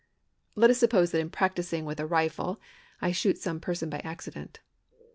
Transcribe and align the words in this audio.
Let 0.55 0.71
us 0.71 0.79
suppose 0.79 1.11
that 1.11 1.19
in 1.19 1.29
practising 1.29 1.85
with 1.85 1.99
a 1.99 2.07
rifle 2.07 2.59
I 3.03 3.11
shoot 3.11 3.37
some 3.37 3.59
person 3.59 3.87
by 3.87 3.99
accident. 3.99 4.59